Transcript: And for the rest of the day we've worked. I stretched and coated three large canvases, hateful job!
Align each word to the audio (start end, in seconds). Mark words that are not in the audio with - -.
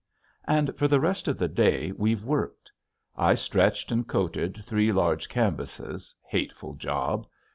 And 0.47 0.75
for 0.79 0.87
the 0.87 0.99
rest 0.99 1.27
of 1.27 1.37
the 1.37 1.47
day 1.47 1.91
we've 1.95 2.23
worked. 2.23 2.71
I 3.15 3.35
stretched 3.35 3.91
and 3.91 4.07
coated 4.07 4.65
three 4.65 4.91
large 4.91 5.29
canvases, 5.29 6.15
hateful 6.25 6.73
job! 6.73 7.27